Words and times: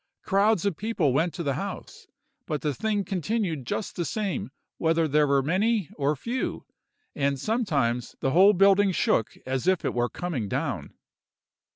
Crowds 0.23 0.65
of 0.65 0.75
people 0.75 1.13
went 1.13 1.31
to 1.31 1.43
the 1.43 1.53
house; 1.53 2.07
but 2.47 2.61
the 2.61 2.73
thing 2.73 3.03
continued 3.03 3.67
just 3.67 3.95
the 3.95 4.03
same 4.03 4.49
whether 4.79 5.07
there 5.07 5.27
were 5.27 5.43
many 5.43 5.91
or 5.95 6.15
few, 6.15 6.65
and 7.15 7.39
sometimes 7.39 8.15
the 8.19 8.31
whole 8.31 8.53
building 8.53 8.91
shook 8.91 9.37
as 9.45 9.67
if 9.67 9.85
it 9.85 9.93
were 9.93 10.09
coming 10.09 10.49
down. 10.49 10.91